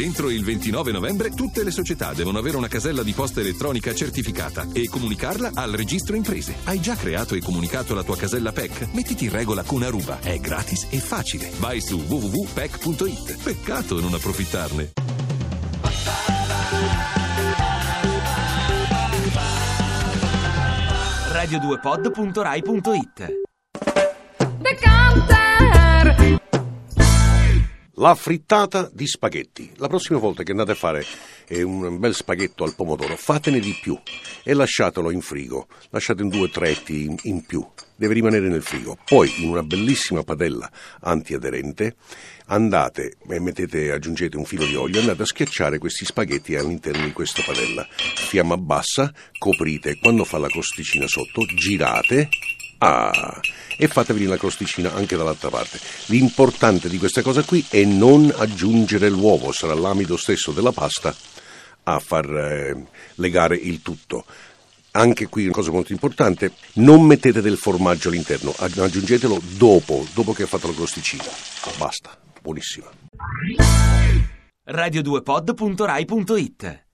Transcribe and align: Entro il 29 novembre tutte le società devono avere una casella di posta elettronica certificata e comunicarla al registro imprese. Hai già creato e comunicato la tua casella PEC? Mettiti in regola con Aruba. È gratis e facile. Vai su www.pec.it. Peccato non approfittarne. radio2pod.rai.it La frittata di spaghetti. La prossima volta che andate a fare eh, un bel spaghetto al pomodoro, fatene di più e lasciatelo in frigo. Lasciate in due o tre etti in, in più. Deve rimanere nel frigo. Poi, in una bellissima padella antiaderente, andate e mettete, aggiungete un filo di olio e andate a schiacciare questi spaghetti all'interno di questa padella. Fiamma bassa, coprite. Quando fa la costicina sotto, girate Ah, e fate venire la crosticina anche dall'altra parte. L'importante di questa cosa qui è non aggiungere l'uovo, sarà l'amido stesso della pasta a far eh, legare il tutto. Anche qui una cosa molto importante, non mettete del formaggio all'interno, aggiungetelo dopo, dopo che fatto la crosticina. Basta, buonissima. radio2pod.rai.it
Entro 0.00 0.30
il 0.30 0.42
29 0.42 0.92
novembre 0.92 1.28
tutte 1.28 1.62
le 1.62 1.70
società 1.70 2.14
devono 2.14 2.38
avere 2.38 2.56
una 2.56 2.68
casella 2.68 3.02
di 3.02 3.12
posta 3.12 3.40
elettronica 3.40 3.94
certificata 3.94 4.66
e 4.72 4.88
comunicarla 4.88 5.50
al 5.52 5.72
registro 5.72 6.16
imprese. 6.16 6.54
Hai 6.64 6.80
già 6.80 6.96
creato 6.96 7.34
e 7.34 7.42
comunicato 7.42 7.94
la 7.94 8.02
tua 8.02 8.16
casella 8.16 8.50
PEC? 8.50 8.94
Mettiti 8.94 9.24
in 9.24 9.30
regola 9.30 9.62
con 9.62 9.82
Aruba. 9.82 10.20
È 10.20 10.38
gratis 10.38 10.86
e 10.88 11.00
facile. 11.00 11.50
Vai 11.58 11.82
su 11.82 11.98
www.pec.it. 11.98 13.42
Peccato 13.42 14.00
non 14.00 14.14
approfittarne. 14.14 14.92
radio2pod.rai.it 21.30 23.49
La 28.00 28.14
frittata 28.14 28.88
di 28.90 29.06
spaghetti. 29.06 29.70
La 29.76 29.86
prossima 29.86 30.18
volta 30.18 30.42
che 30.42 30.52
andate 30.52 30.70
a 30.70 30.74
fare 30.74 31.04
eh, 31.46 31.60
un 31.60 31.98
bel 31.98 32.14
spaghetto 32.14 32.64
al 32.64 32.74
pomodoro, 32.74 33.14
fatene 33.14 33.60
di 33.60 33.76
più 33.78 33.94
e 34.42 34.54
lasciatelo 34.54 35.10
in 35.10 35.20
frigo. 35.20 35.66
Lasciate 35.90 36.22
in 36.22 36.30
due 36.30 36.44
o 36.44 36.48
tre 36.48 36.70
etti 36.70 37.04
in, 37.04 37.16
in 37.24 37.44
più. 37.44 37.62
Deve 37.96 38.14
rimanere 38.14 38.48
nel 38.48 38.62
frigo. 38.62 38.96
Poi, 39.04 39.42
in 39.42 39.50
una 39.50 39.62
bellissima 39.62 40.22
padella 40.22 40.70
antiaderente, 41.00 41.96
andate 42.46 43.16
e 43.28 43.38
mettete, 43.38 43.92
aggiungete 43.92 44.38
un 44.38 44.46
filo 44.46 44.64
di 44.64 44.76
olio 44.76 44.96
e 44.96 45.00
andate 45.00 45.20
a 45.20 45.26
schiacciare 45.26 45.76
questi 45.76 46.06
spaghetti 46.06 46.56
all'interno 46.56 47.04
di 47.04 47.12
questa 47.12 47.42
padella. 47.44 47.86
Fiamma 47.90 48.56
bassa, 48.56 49.12
coprite. 49.36 49.98
Quando 49.98 50.24
fa 50.24 50.38
la 50.38 50.48
costicina 50.48 51.06
sotto, 51.06 51.44
girate 51.54 52.30
Ah, 52.82 53.38
e 53.80 53.88
fate 53.88 54.12
venire 54.12 54.32
la 54.32 54.36
crosticina 54.36 54.92
anche 54.92 55.16
dall'altra 55.16 55.48
parte. 55.48 55.80
L'importante 56.06 56.90
di 56.90 56.98
questa 56.98 57.22
cosa 57.22 57.42
qui 57.42 57.64
è 57.70 57.82
non 57.84 58.30
aggiungere 58.36 59.08
l'uovo, 59.08 59.52
sarà 59.52 59.72
l'amido 59.72 60.18
stesso 60.18 60.52
della 60.52 60.70
pasta 60.70 61.16
a 61.84 61.98
far 61.98 62.26
eh, 62.26 62.76
legare 63.14 63.56
il 63.56 63.80
tutto. 63.80 64.26
Anche 64.92 65.28
qui 65.28 65.44
una 65.44 65.54
cosa 65.54 65.70
molto 65.70 65.92
importante, 65.92 66.52
non 66.74 67.06
mettete 67.06 67.40
del 67.40 67.56
formaggio 67.56 68.08
all'interno, 68.08 68.52
aggiungetelo 68.58 69.40
dopo, 69.56 70.06
dopo 70.12 70.34
che 70.34 70.44
fatto 70.44 70.66
la 70.66 70.74
crosticina. 70.74 71.24
Basta, 71.78 72.18
buonissima. 72.42 72.90
radio2pod.rai.it 74.66 76.89